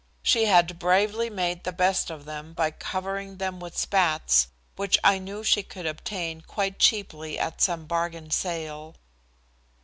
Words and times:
She 0.23 0.45
had 0.45 0.79
bravely 0.79 1.29
made 1.29 1.63
the 1.63 1.71
best 1.71 2.09
of 2.09 2.25
them 2.25 2.53
by 2.53 2.71
covering 2.71 3.37
them 3.37 3.59
with 3.59 3.77
spats, 3.77 4.47
which 4.75 4.97
I 5.03 5.19
knew 5.19 5.43
she 5.43 5.61
could 5.61 5.85
obtain 5.85 6.41
quite 6.41 6.79
cheaply 6.79 7.37
at 7.37 7.61
some 7.61 7.85
bargain 7.85 8.31
sale. 8.31 8.95